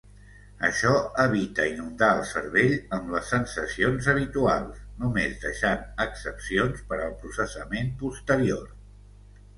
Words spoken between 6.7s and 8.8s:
per al processament posterior.